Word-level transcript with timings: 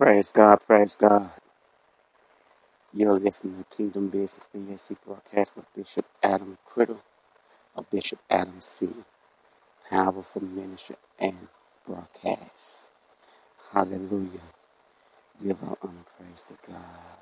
Praise 0.00 0.32
God, 0.32 0.60
praise 0.66 0.96
God. 0.96 1.30
You're 2.94 3.14
listening 3.20 3.64
to 3.70 3.76
Kingdom 3.76 4.08
Business 4.10 4.48
BAC 4.54 4.98
broadcast 5.06 5.56
with 5.56 5.66
Bishop 5.76 6.06
Adam 6.22 6.58
Criddle 6.68 7.00
of 7.76 7.90
Bishop 7.90 8.20
Adam 8.30 8.60
C. 8.60 8.88
Powerful 9.90 10.42
ministry 10.42 10.96
and 11.18 11.36
broadcast. 11.86 12.90
Hallelujah. 13.72 14.40
Give 15.42 15.62
our 15.64 15.78
honor 15.82 16.04
praise 16.18 16.44
to 16.44 16.72
God. 16.72 17.19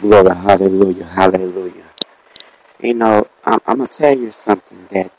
Glory, 0.00 0.34
hallelujah, 0.36 1.06
hallelujah. 1.06 1.86
You 2.80 2.94
know, 2.94 3.26
I'm, 3.44 3.60
I'm 3.66 3.78
going 3.78 3.88
to 3.88 3.98
tell 3.98 4.16
you 4.18 4.30
something 4.30 4.86
that 4.90 5.12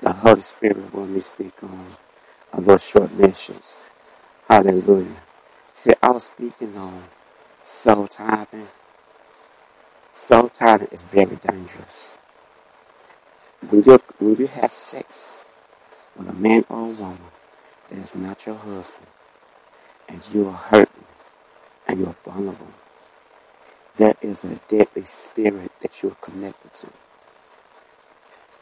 the 0.00 0.12
Holy 0.12 0.40
Spirit 0.40 0.94
will 0.94 1.06
me 1.06 1.20
speak 1.20 1.62
on 1.62 1.86
of 2.52 2.64
those 2.64 2.88
short 2.88 3.12
mentions. 3.14 3.90
Hallelujah. 4.48 5.16
See, 5.74 5.92
I 6.02 6.10
was 6.10 6.24
speaking 6.24 6.76
on 6.76 7.04
soul 7.64 8.08
tithing. 8.08 8.68
Soul 10.14 10.48
tithing 10.48 10.88
is 10.92 11.12
very 11.12 11.36
dangerous. 11.36 12.18
When 13.68 13.82
you 13.82 14.00
when 14.18 14.36
you 14.36 14.46
have 14.48 14.70
sex 14.70 15.46
with 16.16 16.28
a 16.28 16.32
man 16.32 16.64
or 16.68 16.80
a 16.80 16.94
woman 16.94 17.18
that 17.88 17.98
is 17.98 18.16
not 18.16 18.46
your 18.46 18.56
husband, 18.56 19.06
and 20.08 20.34
you 20.34 20.48
are 20.48 20.54
hurting 20.54 21.04
and 21.88 22.00
you 22.00 22.06
are 22.06 22.16
vulnerable, 22.24 22.68
there 23.96 24.16
is 24.22 24.44
a 24.46 24.56
deadly 24.68 25.04
spirit 25.04 25.72
that 25.82 26.02
you 26.02 26.10
are 26.12 26.16
connected 26.16 26.74
to. 26.74 26.88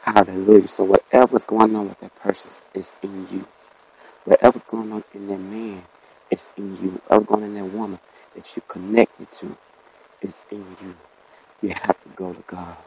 Hallelujah. 0.01 0.67
So 0.69 0.85
whatever's 0.85 1.45
going 1.45 1.75
on 1.75 1.89
with 1.89 1.99
that 2.01 2.15
person 2.15 2.63
is 2.73 2.99
in 3.03 3.27
you. 3.29 3.47
Whatever's 4.25 4.63
going 4.63 4.93
on 4.93 5.03
in 5.13 5.27
that 5.27 5.39
man 5.39 5.83
is 6.31 6.53
in 6.57 6.77
you. 6.77 6.91
Whatever's 7.07 7.27
going 7.27 7.43
on 7.45 7.49
in 7.49 7.55
that 7.55 7.73
woman 7.73 7.99
that 8.35 8.53
you're 8.55 8.65
connected 8.67 9.31
to 9.31 9.57
is 10.21 10.45
in 10.51 10.65
you. 10.83 10.95
You 11.61 11.69
have 11.69 12.01
to 12.03 12.09
go 12.15 12.33
to 12.33 12.43
God. 12.47 12.77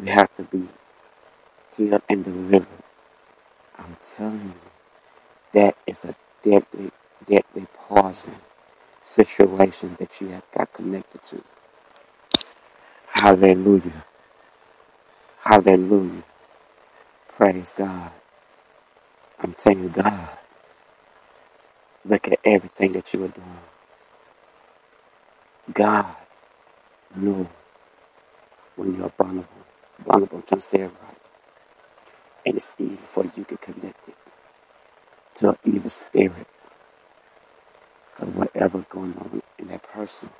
You 0.00 0.06
have 0.12 0.34
to 0.36 0.44
be 0.44 0.68
healed 1.76 2.02
and 2.08 2.24
delivered. 2.24 2.68
I'm 3.78 3.96
telling 4.04 4.42
you, 4.44 4.54
that 5.52 5.76
is 5.86 6.04
a 6.06 6.16
deadly, 6.42 6.92
deadly 7.26 7.66
poison 7.74 8.36
situation 9.06 9.96
that 10.00 10.20
you 10.20 10.30
have 10.30 10.50
got 10.52 10.72
connected 10.74 11.22
to. 11.22 11.44
Hallelujah. 13.08 14.06
Hallelujah. 15.40 16.24
Praise 17.36 17.74
God. 17.74 18.12
I'm 19.40 19.54
telling 19.54 19.84
you, 19.84 19.88
God, 19.90 20.30
look 22.04 22.28
at 22.28 22.40
everything 22.44 22.92
that 22.94 23.12
you 23.14 23.24
are 23.26 23.28
doing. 23.28 23.58
God 25.72 26.16
know 27.16 27.48
when 28.76 28.96
you're 28.96 29.10
vulnerable. 29.10 29.48
Vulnerable, 30.04 30.42
to 30.42 30.60
say 30.60 30.82
right. 30.84 30.92
And 32.46 32.56
it's 32.56 32.74
easy 32.78 32.96
for 32.96 33.24
you 33.24 33.44
to 33.44 33.56
connect 33.58 34.08
it 34.08 34.16
to 35.36 35.50
an 35.50 35.56
evil 35.64 35.90
spirit. 35.90 36.46
Because 38.16 38.34
whatever's 38.34 38.86
going 38.86 39.14
on 39.18 39.42
in 39.58 39.68
that 39.68 39.82
person, 39.84 40.30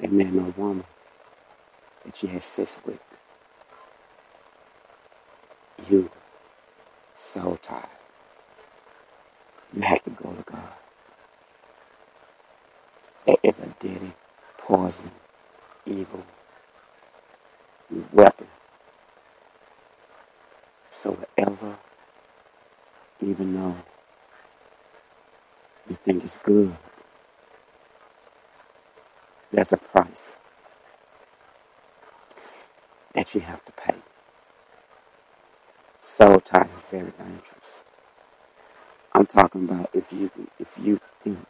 that 0.00 0.12
man 0.12 0.38
or 0.38 0.54
woman 0.56 0.84
that 2.04 2.22
you 2.22 2.28
had 2.30 2.42
sex 2.44 2.82
with, 2.86 3.00
you 5.88 6.10
so 7.16 7.58
tired. 7.62 7.86
You 9.74 9.82
have 9.82 10.04
to 10.04 10.10
go 10.10 10.32
to 10.32 10.42
God. 10.42 10.72
It 13.26 13.40
is 13.42 13.60
a 13.60 13.70
deadly, 13.80 14.12
poison, 14.58 15.12
evil 15.86 16.24
weapon. 18.12 18.48
So 20.90 21.12
whatever, 21.12 21.78
even 23.20 23.54
though 23.54 23.76
you 25.92 25.96
think 25.96 26.24
it's 26.24 26.38
good, 26.38 26.74
there's 29.52 29.74
a 29.74 29.76
price 29.76 30.38
that 33.14 33.34
you 33.34 33.42
have 33.42 33.62
to 33.66 33.72
pay. 33.72 33.98
Soul 36.00 36.40
ties 36.40 36.74
is 36.74 36.82
very 36.84 37.12
dangerous. 37.18 37.84
I'm 39.12 39.26
talking 39.26 39.64
about 39.64 39.90
if 39.92 40.12
you 40.14 40.30
if 40.58 40.78
you 40.82 40.98
think 41.20 41.46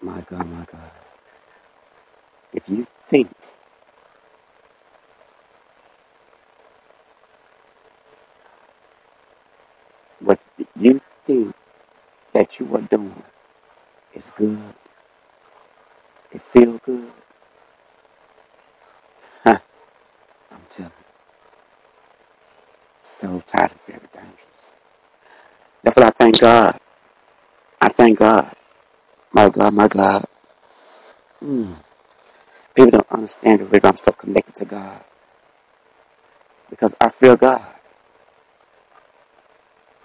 my 0.00 0.22
God, 0.22 0.48
my 0.48 0.64
God. 0.64 0.90
If 2.54 2.70
you 2.70 2.86
think 3.06 3.30
what 10.20 10.40
think 11.28 11.54
that 12.34 12.60
you 12.60 12.74
are 12.76 12.82
doing 12.82 13.22
is 14.14 14.32
good, 14.36 14.60
it 16.32 16.42
feel 16.42 16.78
good, 16.78 17.12
huh, 19.44 19.58
I'm 20.52 20.60
telling 20.68 20.92
you, 20.98 21.06
so 23.02 23.42
tired 23.46 23.72
of 23.72 23.82
very 23.86 24.00
dangerous. 24.12 24.76
That's 25.82 25.96
what 25.96 26.06
I 26.06 26.10
thank 26.10 26.40
God. 26.40 26.78
I 27.80 27.88
thank 27.90 28.18
God. 28.18 28.52
My 29.32 29.50
God, 29.50 29.74
my 29.74 29.88
God. 29.88 30.24
Mm. 31.42 31.74
People 32.74 32.92
don't 32.92 33.12
understand 33.12 33.60
the 33.60 33.66
reason 33.66 33.86
I'm 33.90 33.96
so 33.96 34.12
connected 34.12 34.56
to 34.56 34.64
God. 34.66 35.04
Because 36.70 36.96
I 37.00 37.10
feel 37.10 37.36
God. 37.36 37.62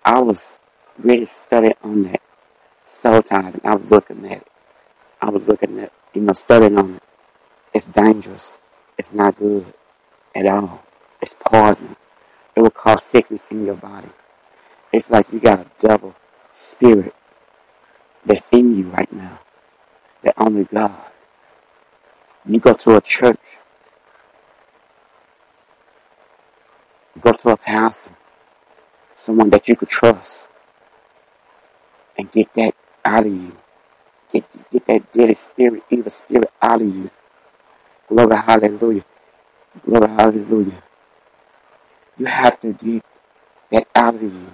I 0.05 0.19
was 0.19 0.59
really 0.97 1.25
studying 1.25 1.75
on 1.83 2.03
that 2.03 2.21
soul 2.87 3.21
time 3.21 3.53
and 3.53 3.65
I 3.65 3.75
was 3.75 3.89
looking 3.89 4.25
at 4.25 4.41
it. 4.43 4.47
I 5.21 5.29
was 5.29 5.47
looking 5.47 5.79
at, 5.79 5.91
you 6.13 6.21
know, 6.21 6.33
studying 6.33 6.77
on 6.77 6.95
it. 6.95 7.03
It's 7.73 7.87
dangerous. 7.87 8.61
It's 8.97 9.13
not 9.13 9.35
good 9.35 9.65
at 10.35 10.45
all. 10.45 10.83
It's 11.21 11.33
poison. 11.33 11.95
It 12.55 12.61
will 12.61 12.69
cause 12.69 13.03
sickness 13.03 13.51
in 13.51 13.65
your 13.65 13.75
body. 13.75 14.09
It's 14.91 15.11
like 15.11 15.33
you 15.33 15.39
got 15.39 15.59
a 15.59 15.65
devil 15.79 16.15
spirit 16.51 17.15
that's 18.25 18.47
in 18.51 18.75
you 18.75 18.89
right 18.89 19.11
now 19.11 19.39
that 20.21 20.35
only 20.37 20.65
God. 20.65 21.11
You 22.45 22.59
go 22.59 22.73
to 22.73 22.97
a 22.97 23.01
church, 23.01 23.57
go 27.19 27.31
to 27.33 27.49
a 27.51 27.57
pastor, 27.57 28.11
someone 29.15 29.49
that 29.51 29.67
you 29.67 29.75
could 29.75 29.89
trust, 29.89 30.49
and 32.17 32.31
get 32.31 32.53
that 32.53 32.73
out 33.05 33.25
of 33.25 33.31
you. 33.31 33.55
Get, 34.31 34.45
get 34.71 34.85
that 34.87 35.11
dirty 35.11 35.33
spirit, 35.35 35.83
evil 35.89 36.11
spirit 36.11 36.51
out 36.61 36.81
of 36.81 36.87
you. 36.87 37.09
Glory, 38.07 38.35
hallelujah. 38.35 39.05
Glory, 39.85 40.07
hallelujah. 40.09 40.83
You 42.17 42.25
have 42.25 42.59
to 42.61 42.73
get 42.73 43.03
that 43.71 43.87
out 43.95 44.15
of 44.15 44.23
you. 44.23 44.47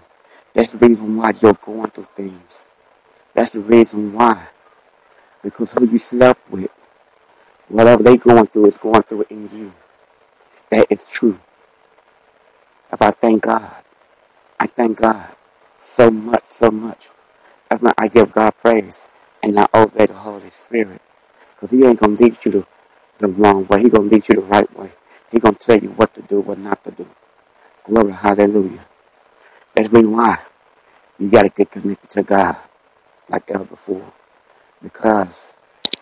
That's 0.53 0.73
the 0.73 0.87
reason 0.87 1.17
why 1.17 1.33
you're 1.41 1.53
going 1.53 1.89
through 1.89 2.05
things. 2.05 2.67
That's 3.33 3.53
the 3.53 3.61
reason 3.61 4.13
why. 4.13 4.47
Because 5.43 5.73
who 5.73 5.87
you 5.87 5.97
slept 5.97 6.41
with, 6.51 6.71
whatever 7.67 8.03
they 8.03 8.17
going 8.17 8.47
through 8.47 8.65
is 8.65 8.77
going 8.77 9.03
through 9.03 9.25
in 9.29 9.49
you. 9.51 9.73
That 10.71 10.87
is 10.89 11.11
true. 11.11 11.39
If 12.91 13.01
I 13.01 13.11
thank 13.11 13.43
God, 13.43 13.83
I 14.59 14.67
thank 14.67 14.99
God 14.99 15.29
so 15.79 16.11
much, 16.11 16.43
so 16.47 16.71
much. 16.71 17.09
I 17.71 18.07
give 18.07 18.31
God 18.31 18.51
praise 18.61 19.09
and 19.43 19.59
I 19.59 19.67
obey 19.73 20.07
the 20.07 20.13
Holy 20.13 20.49
Spirit. 20.49 21.01
Because 21.55 21.71
He 21.71 21.85
ain't 21.85 21.99
going 21.99 22.17
to 22.17 22.23
lead 22.23 22.45
you 22.45 22.51
the, 23.19 23.27
wrong 23.27 23.67
way. 23.67 23.83
He 23.83 23.89
going 23.89 24.09
to 24.09 24.15
lead 24.15 24.29
you 24.29 24.35
the 24.35 24.41
right 24.41 24.77
way. 24.77 24.91
He 25.31 25.39
going 25.39 25.55
to 25.55 25.59
tell 25.59 25.79
you 25.79 25.89
what 25.91 26.13
to 26.15 26.21
do, 26.23 26.41
what 26.41 26.57
not 26.59 26.83
to 26.85 26.91
do. 26.91 27.07
Glory, 27.83 28.13
hallelujah. 28.13 28.85
That's 29.75 29.93
reason 29.93 30.11
why 30.11 30.37
you 31.19 31.29
got 31.29 31.43
to 31.43 31.49
get 31.49 31.71
connected 31.71 32.09
to 32.11 32.23
God 32.23 32.57
like 33.29 33.49
ever 33.51 33.65
before. 33.65 34.13
Because 34.81 35.55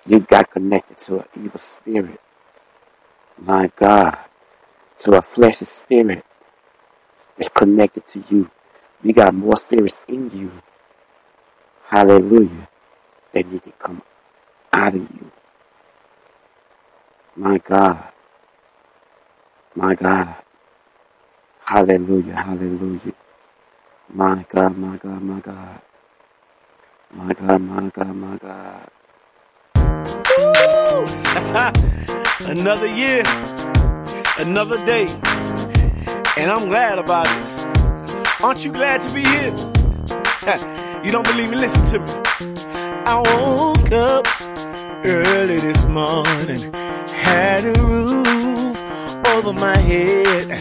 you 0.05 0.21
got 0.21 0.49
connected 0.51 0.97
to 0.99 1.19
an 1.19 1.25
evil 1.37 1.59
spirit. 1.59 2.21
My 3.37 3.71
God. 3.75 4.17
To 4.99 5.15
a 5.15 5.21
fleshy 5.21 5.65
spirit 5.65 6.25
that's 7.37 7.49
connected 7.49 8.07
to 8.07 8.35
you. 8.35 8.51
You 9.03 9.13
got 9.13 9.33
more 9.33 9.57
spirits 9.57 10.05
in 10.07 10.29
you. 10.31 10.51
Hallelujah. 11.87 12.67
that 13.33 13.47
need 13.51 13.63
to 13.63 13.71
come 13.73 14.01
out 14.73 14.95
of 14.95 15.01
you. 15.01 15.31
My 17.35 17.57
God. 17.59 18.13
My 19.75 19.95
God. 19.95 20.35
Hallelujah. 21.65 22.35
Hallelujah. 22.35 23.13
My 24.13 24.45
God, 24.49 24.77
my 24.77 24.97
God, 24.97 25.21
my 25.21 25.39
God. 25.41 25.81
My 27.13 27.33
God, 27.33 27.61
my 27.61 27.89
God, 27.93 28.15
my 28.15 28.37
God. 28.37 28.89
another 32.47 32.87
year, 32.87 33.23
another 34.39 34.83
day, 34.85 35.07
and 36.37 36.51
I'm 36.51 36.67
glad 36.69 36.99
about 36.99 37.27
it. 37.27 37.65
Aren't 38.43 38.65
you 38.65 38.71
glad 38.73 39.01
to 39.01 39.13
be 39.13 39.23
here? 39.25 39.53
you 41.03 41.11
don't 41.11 41.27
believe 41.27 41.49
me? 41.49 41.57
Listen 41.57 41.85
to 41.85 41.99
me. 41.99 42.11
I 43.05 43.15
woke 43.17 43.91
up 43.91 44.27
early 45.05 45.59
this 45.59 45.83
morning, 45.85 46.73
had 47.13 47.65
a 47.65 47.73
roof 47.83 48.77
over 49.27 49.53
my 49.53 49.77
head. 49.77 50.51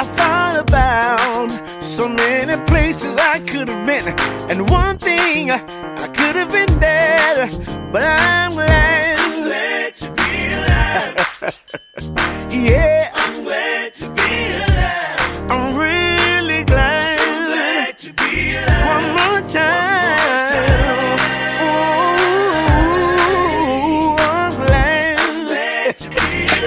I 0.00 0.04
thought 0.16 0.60
about 0.60 1.82
so 1.82 2.08
many 2.08 2.56
places 2.66 3.16
I 3.16 3.40
could 3.40 3.68
have 3.68 3.86
been, 3.86 4.08
and 4.50 4.70
one 4.70 4.98
thing 4.98 5.50
I 5.50 6.06
could 6.08 6.36
have 6.36 6.50
been 6.52 6.78
there, 6.80 7.48
but 7.92 8.02
I'm 8.02 8.52
glad. 8.52 8.99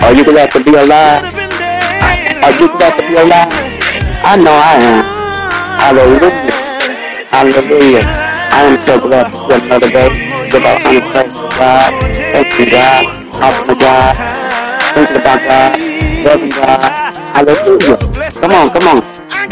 Are 0.03 0.13
you 0.13 0.25
glad 0.25 0.51
to 0.51 0.59
be 0.63 0.71
alive? 0.75 1.23
Are 2.43 2.51
you 2.59 2.67
glad 2.67 2.93
to 2.99 3.03
be 3.07 3.15
alive? 3.15 3.51
I 4.23 4.35
know 4.35 4.51
I 4.51 4.75
am. 4.83 5.03
Hallelujah. 5.79 6.31
Hallelujah. 7.31 8.03
I 8.51 8.67
am 8.67 8.77
so 8.77 8.99
glad 8.99 9.31
to 9.31 9.31
see 9.31 9.53
another 9.53 9.89
day. 9.89 10.09
Give 10.51 10.63
our 10.65 10.75
honor 10.75 11.01
praise 11.07 11.37
to 11.39 11.47
God. 11.55 11.91
Thank 12.35 12.59
you, 12.59 12.67
God. 12.71 13.03
Talking 13.31 13.65
to 13.65 13.75
God. 13.79 14.15
Thinking 14.93 15.17
about 15.23 15.39
God. 15.47 15.79
Loving 16.23 16.49
God. 16.51 16.83
Hallelujah. 17.31 17.97
Come 18.39 18.51
on, 18.51 18.69
come 18.75 18.87
on. 18.91 19.01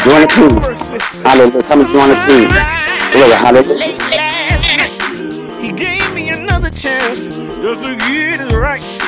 Join 0.04 0.20
the 0.20 0.28
team. 0.28 0.60
Hallelujah. 1.24 1.62
Come 1.64 1.80
and 1.80 1.90
join 1.90 2.08
the 2.12 2.18
team. 2.28 2.48
Glory, 3.12 3.36
hallelujah. 3.40 4.00
He 5.60 5.72
gave 5.72 6.14
me 6.14 6.28
another 6.30 6.70
chance 6.70 7.24
just 7.64 7.84
to 7.84 7.96
get 7.96 8.40
it 8.40 8.52
right. 8.54 9.01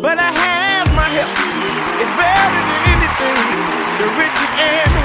But 0.00 0.16
I 0.16 0.30
have 0.30 0.94
my 0.94 1.08
help. 1.10 1.26
It's 1.98 2.14
better 2.14 2.48
than 2.54 2.82
anything, 2.86 3.46
the 3.98 4.06
riches 4.14 4.52
and 4.62 4.97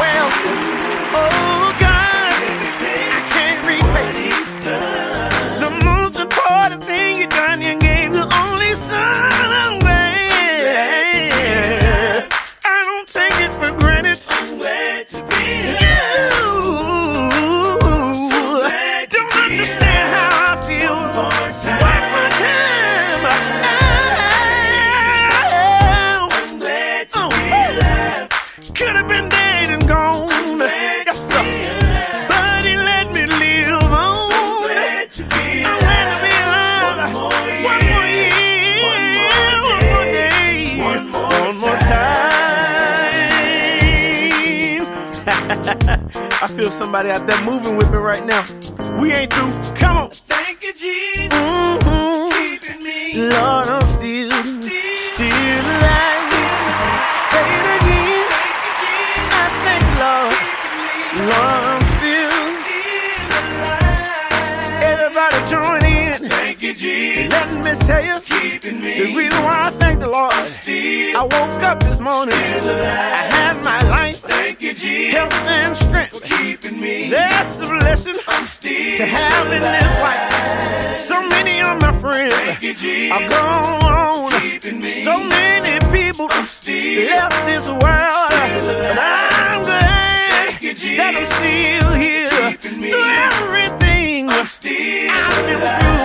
feel 46.63 46.71
somebody 46.71 47.09
out 47.09 47.27
there 47.27 47.41
moving 47.43 47.75
with 47.75 47.91
me 47.91 47.97
right 47.97 48.25
now. 48.25 48.41
We 48.97 49.11
ain't 49.11 49.33
through. 49.33 49.51
Come 49.75 49.97
on. 49.97 50.11
Thank 50.11 50.63
you, 50.63 50.71
Jesus. 50.73 51.33
Mm-hmm. 51.33 52.31
Keeping 52.31 52.81
me. 52.87 53.19
Lord, 53.19 53.67
I'm 53.67 53.85
still, 53.97 54.31
still 55.11 55.65
alive. 55.75 56.23
Say 57.31 57.47
it 57.59 57.67
again. 57.77 58.23
I 59.41 59.45
thank 59.65 59.83
you, 59.89 59.97
Lord. 60.05 60.39
Lord, 61.33 61.63
I'm 61.71 61.83
still, 61.95 62.31
still 62.63 63.27
Everybody 64.91 65.37
join 65.51 65.83
in. 65.83 66.15
Thank 66.29 66.57
you, 66.63 66.73
Jesus. 66.73 67.29
Let 67.29 67.47
me 67.65 67.71
tell 67.85 68.03
you. 68.05 68.17
Keeping 68.21 68.79
me. 68.79 68.93
The 68.99 69.07
reason 69.17 69.41
why 69.43 69.67
I 69.67 69.69
thank 69.81 69.99
the 69.99 70.07
Lord. 70.07 70.33
I 70.33 71.23
woke 71.23 71.63
up 71.63 71.83
this 71.83 71.99
morning. 71.99 72.35
I 72.35 73.21
had 73.35 73.61
my 73.63 73.81
life. 73.89 74.12
Thank. 74.93 75.13
Health 75.13 75.47
and 75.47 75.75
strength. 75.77 76.23
Keeping 76.23 76.79
me. 76.79 77.09
That's 77.09 77.59
a 77.59 77.65
blessing. 77.65 78.15
I'm 78.27 78.45
still 78.45 78.97
to 78.97 79.05
have 79.05 79.47
in 79.51 79.61
this 79.61 79.99
life. 80.05 80.95
So 80.95 81.27
many 81.27 81.61
of 81.61 81.81
my 81.81 81.91
friends 81.91 82.33
are 83.11 83.29
gone. 83.29 84.31
So 84.81 85.23
many 85.23 85.79
people 85.91 86.27
left 86.27 86.63
this 86.63 87.67
world. 87.67 87.81
But 87.81 88.97
I'm 88.99 89.63
glad 89.63 90.61
that 90.61 91.13
I'm 91.17 91.27
still 91.37 91.93
here. 91.93 92.57
Through 92.57 93.09
everything 93.29 94.29
I've 94.29 94.59
been 94.61 95.09
through. 95.09 96.02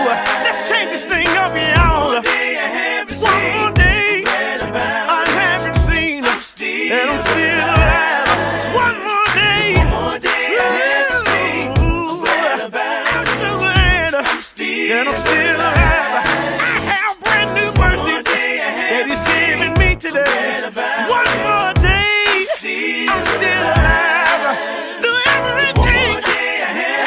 That 14.98 15.06
I'm 15.06 15.14
still 15.14 15.54
alive. 15.54 16.26
I 16.58 16.74
have 16.90 17.14
brand 17.22 17.54
new 17.54 17.70
mercies 17.78 18.24
that 18.26 19.06
He's 19.06 19.22
giving 19.30 19.74
me 19.78 19.94
today. 19.94 20.58
One 21.06 21.30
more 21.46 21.70
day, 21.78 22.42
I'm 23.06 23.22
still 23.38 23.62
alive. 23.78 24.58
Through 24.98 25.22
everything 25.38 26.18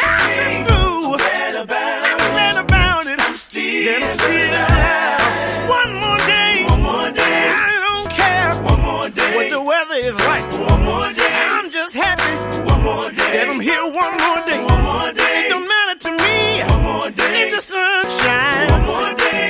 I've 0.07 0.31
been 0.39 0.63
through, 0.71 1.19
I'm 1.19 1.67
glad 2.31 2.55
about 2.63 3.11
it. 3.11 3.19
That 3.19 3.27
I'm 3.27 3.35
still 3.35 4.55
alive. 4.55 5.67
One 5.67 5.91
more 5.99 6.21
day, 6.31 6.63
I 6.63 7.75
don't 7.91 8.07
care 8.07 8.55
what 9.35 9.51
the 9.51 9.59
weather 9.61 9.99
is 9.99 10.15
like. 10.15 10.47
I'm 11.59 11.67
just 11.69 11.93
happy 11.93 12.31
that 13.35 13.47
I'm 13.51 13.59
here 13.59 13.83
one 13.83 14.15
more 14.15 14.39
day. 14.47 14.63
It 15.43 15.49
don't 15.49 15.67
matter 15.67 15.80
to 17.17 17.23
me 17.31 17.41
if 17.43 17.55
the 17.55 17.61
sun 17.61 18.03
shines. 18.09 18.71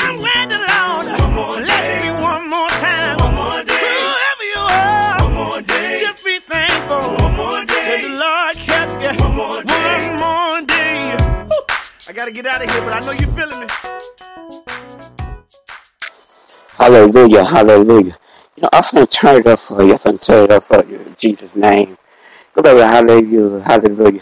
I'm 0.06 0.16
glad 0.18 0.46
the 0.54 0.60
Lord 0.72 1.06
bless 1.66 1.88
me 2.04 2.10
one 2.22 2.50
more 2.50 2.70
time. 2.70 3.18
Whoever 3.20 4.46
you 4.54 4.62
are, 4.62 5.62
just 6.04 6.26
be 6.26 6.40
thankful 6.40 7.18
that 7.18 8.00
the 8.06 8.14
Lord 8.24 8.56
kept 8.70 8.94
you 9.04 9.14
one 9.24 9.36
more 10.24 10.62
day. 10.68 11.18
Whew. 11.50 11.64
I 12.10 12.14
gotta 12.14 12.32
get 12.32 12.46
out 12.46 12.64
of 12.64 12.70
here, 12.72 12.82
but 12.82 12.94
I 12.94 13.00
know 13.06 13.12
you're 13.12 13.30
feeling 13.30 13.60
me. 13.62 13.68
Hallelujah, 16.76 17.44
hallelujah. 17.46 18.16
You 18.56 18.64
know, 18.64 18.70
I'm 18.74 18.84
going 18.92 19.06
to 19.08 19.12
turn 19.18 19.38
it 19.42 19.48
up 19.48 19.60
for 19.60 19.84
you. 19.84 19.94
I'm 19.94 20.00
going 20.04 20.18
to 20.18 20.26
turn 20.26 20.44
it 20.46 20.52
up 20.52 20.64
for 20.64 20.84
you 20.86 20.98
in 20.98 21.16
Jesus' 21.18 21.56
name. 21.56 21.98
Glory, 22.54 22.82
hallelujah, 22.82 23.62
hallelujah. 23.62 24.22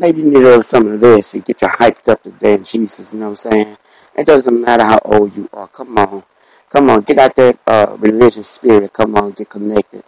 Maybe 0.00 0.22
you 0.22 0.30
need 0.30 0.36
a 0.38 0.40
little 0.40 0.62
some 0.62 0.88
of 0.88 0.98
this 0.98 1.32
to 1.32 1.40
get 1.40 1.60
you 1.60 1.68
hyped 1.68 2.08
up 2.08 2.22
to 2.22 2.30
damn 2.30 2.64
Jesus, 2.64 3.12
you 3.12 3.20
know 3.20 3.26
what 3.26 3.30
I'm 3.32 3.36
saying? 3.36 3.76
It 4.16 4.26
doesn't 4.26 4.62
matter 4.62 4.82
how 4.82 4.98
old 5.04 5.36
you 5.36 5.46
are. 5.52 5.68
Come 5.68 5.98
on. 5.98 6.24
Come 6.70 6.88
on, 6.88 7.02
get 7.02 7.18
out 7.18 7.36
that 7.36 7.58
uh, 7.66 7.98
religious 8.00 8.48
spirit. 8.48 8.94
Come 8.94 9.14
on, 9.16 9.32
get 9.32 9.50
connected. 9.50 10.02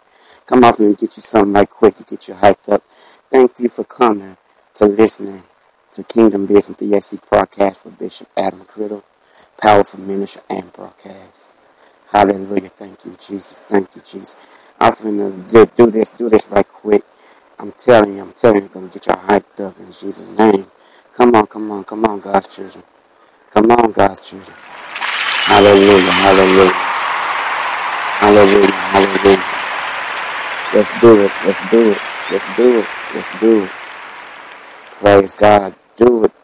Come 0.47 0.63
off 0.63 0.79
and 0.79 0.97
get 0.97 1.15
you 1.15 1.21
something 1.21 1.53
right 1.53 1.69
quick 1.69 1.95
to 1.97 2.03
get 2.05 2.27
you 2.27 2.33
hyped 2.33 2.73
up. 2.73 2.83
Thank 3.29 3.59
you 3.59 3.69
for 3.69 3.83
coming 3.83 4.35
to 4.73 4.85
listening 4.85 5.43
to 5.91 6.03
Kingdom 6.03 6.47
Business 6.47 6.75
BAC 6.77 7.29
broadcast 7.29 7.85
with 7.85 7.99
Bishop 7.99 8.29
Adam 8.35 8.61
Criddle, 8.61 9.03
powerful 9.61 9.99
minister 10.01 10.41
and 10.49 10.73
broadcast. 10.73 11.53
Hallelujah. 12.11 12.69
Thank 12.69 13.05
you, 13.05 13.11
Jesus. 13.19 13.61
Thank 13.69 13.95
you, 13.95 14.01
Jesus. 14.01 14.43
I'm 14.79 14.91
finna 14.93 15.75
do 15.75 15.91
this, 15.91 16.09
do 16.11 16.29
this 16.29 16.49
right 16.49 16.67
quick. 16.67 17.03
I'm 17.59 17.71
telling 17.73 18.17
you, 18.17 18.21
I'm 18.23 18.33
telling 18.33 18.63
you, 18.63 18.69
gonna 18.69 18.87
get 18.87 19.07
y'all 19.07 19.17
hyped 19.17 19.59
up 19.65 19.79
in 19.79 19.87
Jesus' 19.87 20.37
name. 20.37 20.67
Come 21.13 21.35
on, 21.35 21.47
come 21.47 21.71
on, 21.71 21.83
come 21.83 22.05
on, 22.05 22.19
God's 22.19 22.55
children. 22.55 22.83
Come 23.51 23.71
on, 23.71 23.91
God's 23.91 24.29
children. 24.29 24.57
Hallelujah, 25.31 26.11
hallelujah. 26.11 26.71
Hallelujah, 28.05 28.71
hallelujah. 28.71 29.43
Let's 30.73 31.01
do 31.01 31.25
it, 31.25 31.31
let's 31.45 31.69
do 31.71 31.91
it, 31.91 31.97
let's 32.31 32.57
do 32.57 32.79
it, 32.79 32.87
let's 33.15 33.39
do 33.39 33.63
it. 33.63 33.69
Praise 34.99 35.35
God. 35.35 35.75
Do 35.97 36.05
it, 36.05 36.09
do 36.21 36.25
it. 36.25 36.42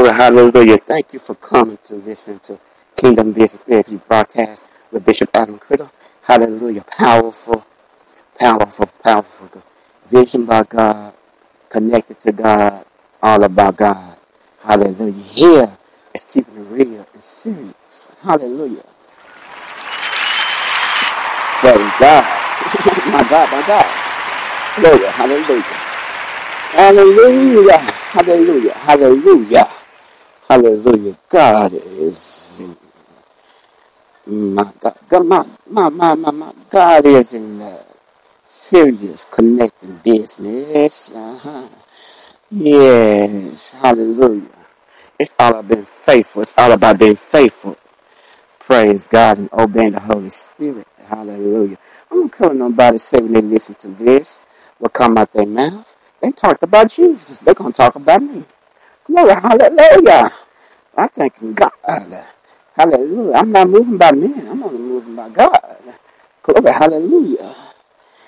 Glory, 0.00 0.14
hallelujah. 0.16 0.78
Thank 0.78 1.12
you 1.12 1.18
for 1.18 1.34
coming 1.34 1.78
to 1.84 1.96
listen 1.96 2.38
to 2.40 2.58
Kingdom 2.96 3.32
Business 3.32 3.64
Therapy 3.64 4.00
broadcast 4.08 4.70
with 4.90 5.04
Bishop 5.04 5.28
Adam 5.34 5.58
Criddle. 5.58 5.92
Hallelujah. 6.22 6.84
Powerful, 6.96 7.66
powerful, 8.38 8.86
powerful. 9.04 9.62
Vision 10.08 10.46
by 10.46 10.62
God, 10.62 11.12
connected 11.68 12.18
to 12.20 12.32
God, 12.32 12.86
all 13.22 13.44
about 13.44 13.76
God. 13.76 14.16
Hallelujah. 14.62 15.12
Here 15.22 15.78
is 16.14 16.24
keeping 16.24 16.56
it 16.56 16.68
real 16.70 17.06
and 17.12 17.22
serious. 17.22 18.16
Hallelujah. 18.22 18.84
Praise 21.48 21.92
God. 22.00 22.24
my 23.12 23.26
God, 23.28 23.52
my 23.52 23.66
God. 23.66 24.10
Glory, 24.80 25.06
hallelujah. 25.12 25.62
Hallelujah. 26.72 27.78
Hallelujah. 27.78 28.74
Hallelujah. 28.74 29.68
Hallelujah. 30.50 31.18
God 31.30 31.74
is 31.74 32.62
in 34.26 34.54
my 34.54 34.72
my, 35.22 35.44
my, 35.90 36.14
my, 36.14 36.30
my, 36.32 36.54
God 36.70 37.06
is 37.06 37.34
in 37.34 37.62
uh, 37.62 37.84
serious 38.46 39.24
connecting 39.26 39.96
business. 40.04 41.16
Uh-huh. 41.16 41.68
Yes. 42.50 43.74
Hallelujah. 43.74 44.48
It's 45.18 45.36
all 45.38 45.50
about 45.52 45.68
being 45.68 45.86
faithful. 45.86 46.42
It's 46.42 46.54
all 46.58 46.72
about 46.72 46.98
being 46.98 47.16
faithful. 47.16 47.78
Praise 48.60 49.08
God 49.08 49.38
and 49.38 49.52
obeying 49.52 49.92
the 49.92 50.00
Holy 50.00 50.30
Spirit. 50.30 50.86
Hallelujah. 51.06 51.78
I 52.10 52.16
don't 52.16 52.32
care 52.32 52.48
what 52.48 52.56
nobody 52.58 52.98
say 52.98 53.20
when 53.20 53.32
they 53.34 53.42
listen 53.42 53.76
to 53.76 53.88
this. 54.04 54.46
What 54.78 54.92
come 54.94 55.18
out 55.18 55.32
their 55.32 55.46
mouth. 55.46 55.96
They 56.22 56.32
talked 56.32 56.62
about 56.64 56.90
Jesus. 56.90 57.40
They're 57.42 57.54
going 57.54 57.72
to 57.72 57.76
talk 57.76 57.96
about 57.96 58.22
me. 58.22 58.44
Glory, 59.04 59.34
hallelujah. 59.34 60.30
I 60.96 61.08
thank 61.08 61.34
God. 61.56 61.72
Hallelujah. 62.76 63.34
I'm 63.34 63.52
not 63.52 63.70
moving 63.70 63.98
by 63.98 64.12
men. 64.12 64.48
I'm 64.48 64.62
only 64.62 64.78
moving 64.78 65.16
by 65.16 65.30
God. 65.30 65.76
Glory, 66.42 66.72
hallelujah. 66.72 67.54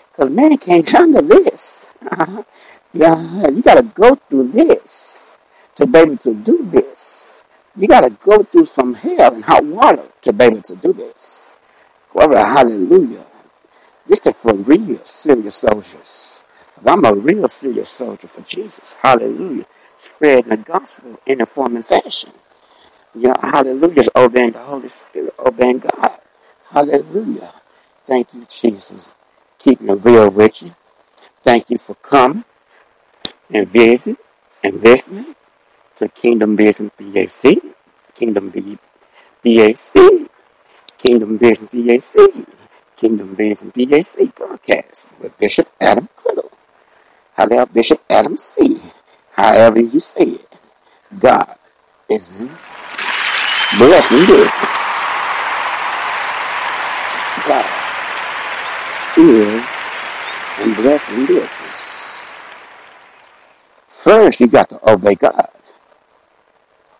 Because 0.02 0.31
man 0.31 0.59
can't 0.59 0.88
handle 0.88 1.23
this. 1.23 1.95
yeah, 2.95 3.49
you 3.49 3.62
got 3.62 3.76
to 3.76 3.85
go 3.95 4.16
through 4.16 4.49
this 4.52 5.38
to 5.76 5.87
be 5.87 5.99
able 5.99 6.19
to 6.19 6.35
do 6.35 6.64
this. 6.66 7.45
You 7.76 7.88
got 7.88 8.02
to 8.02 8.11
go 8.11 8.42
through 8.45 8.66
some 8.66 8.95
hell 8.95 9.35
and 9.35 9.45
hot 9.45 9.64
water 9.64 10.04
to 10.23 10.33
be 10.33 10.45
able 10.45 10.62
to 10.62 10.76
do 10.76 10.92
this. 10.92 11.59
Glory, 12.11 12.37
hallelujah. 12.37 13.26
This 14.07 14.26
is 14.26 14.37
for 14.37 14.54
real 14.54 15.04
serious 15.04 15.57
soldiers. 15.57 16.45
I'm 16.87 17.04
a 17.07 17.14
real 17.14 17.49
serious 17.49 17.90
soldier 17.90 18.28
for 18.28 18.42
Jesus. 18.42 18.97
Hallelujah. 19.02 19.66
Spreading 19.99 20.50
the 20.50 20.59
gospel 20.59 21.21
in 21.26 21.40
a 21.40 21.47
form 21.47 21.76
and 21.76 21.87
fashion. 21.87 22.33
You 23.14 23.28
know, 23.28 23.37
hallelujah. 23.42 24.04
Oh, 24.14 24.26
obeying 24.26 24.52
the 24.52 24.61
Holy 24.61 24.88
Spirit, 24.88 25.35
oh, 25.38 25.49
obeying 25.49 25.81
God. 25.81 26.19
Hallelujah. 26.71 27.52
Thank 28.07 28.35
you, 28.35 28.47
Jesus. 28.49 29.16
Keeping 29.59 29.88
it 29.90 30.04
real 30.04 30.31
with 30.31 30.62
you. 30.62 30.75
Thank 31.42 31.71
you 31.71 31.78
for 31.78 31.95
coming 31.97 32.45
and 33.50 33.69
visit 33.69 34.19
and 34.64 34.83
listening 34.83 35.37
to 35.97 36.09
Kingdom 36.09 36.57
Business 36.57 36.90
BAC. 36.99 37.62
Kingdom 38.14 38.50
B- 38.50 38.78
BAC. 39.45 40.28
Kingdom 40.99 41.38
Business 41.38 41.71
BAC. 42.16 42.47
Kingdom 42.97 43.35
Business 43.35 43.73
BAC 43.73 44.35
broadcast 44.35 45.12
with 45.21 45.38
Bishop 45.38 45.69
Adam 45.81 46.09
Criddle. 46.16 46.50
However, 47.35 47.66
Bishop 47.66 48.00
Adam 48.11 48.38
C. 48.38 48.78
However 49.33 49.81
you 49.81 50.00
say 50.00 50.25
it. 50.25 50.49
God 51.19 51.57
is 52.09 52.40
in 52.40 52.50
blessing 53.79 54.26
business. 54.26 55.02
God 57.47 57.67
is 59.17 59.83
in 60.62 60.75
blessing 60.75 61.26
business. 61.26 62.45
First, 63.88 64.41
you 64.41 64.49
got 64.49 64.69
to 64.71 64.91
obey 64.91 65.14
God. 65.17 65.49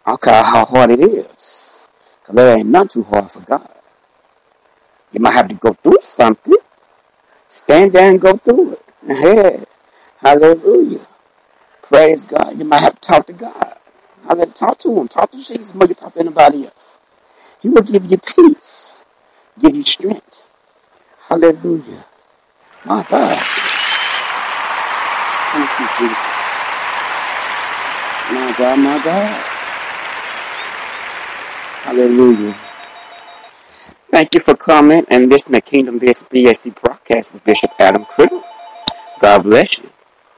I 0.07 0.11
don't 0.12 0.21
care 0.23 0.43
how 0.43 0.64
hard 0.64 0.91
it 0.91 1.00
is. 1.00 1.88
Because 2.21 2.35
there 2.35 2.59
ain't 2.59 2.69
not 2.69 2.91
too 2.91 3.05
hard 3.05 3.31
for 3.31 3.41
God. 3.41 3.69
You 5.12 5.21
might 5.21 5.33
have 5.35 5.49
to 5.49 5.55
go 5.55 5.75
through 5.75 5.99
something. 6.00 6.57
Stand 7.49 7.93
there 7.93 8.11
and 8.11 8.21
go 8.21 8.35
through 8.35 8.75
it. 8.75 8.83
Yeah. 9.07 9.64
Hallelujah. 10.21 11.07
Praise 11.83 12.26
God. 12.26 12.59
You 12.59 12.64
might 12.64 12.81
have 12.81 12.95
to 12.95 13.00
talk 13.00 13.26
to 13.26 13.33
God. 13.35 13.76
Hallelujah. 14.26 14.52
Talk 14.52 14.79
to 14.81 15.00
Him. 15.00 15.09
Talk 15.09 15.31
to 15.33 15.38
Jesus 15.38 15.75
more 15.75 15.88
you 15.88 15.95
talk 15.95 16.14
to 16.14 16.21
anybody 16.21 16.67
else. 16.67 16.99
He 17.61 17.69
will 17.71 17.83
give 17.83 18.07
you 18.07 18.19
peace, 18.19 19.05
give 19.59 19.76
you 19.76 19.83
strength. 19.83 20.50
Hallelujah. 21.23 22.05
My 22.85 23.05
God. 23.09 23.43
Thank 25.41 25.81
you, 25.81 25.87
Jesus. 25.99 26.55
My 28.33 28.55
God, 28.59 28.79
my 28.79 29.05
God. 29.05 29.61
Hallelujah. 31.73 32.57
Thank 34.11 34.35
you 34.35 34.41
for 34.41 34.57
coming 34.57 35.07
and 35.11 35.31
listening 35.31 35.61
to 35.62 35.71
Kingdom 35.71 35.99
Business 36.00 36.29
broadcast 36.83 37.35
with 37.35 37.45
Bishop 37.45 37.73
Adam 37.79 38.07
Criddle. 38.07 38.43
God 39.21 39.45
bless 39.45 39.81
you. 39.81 39.91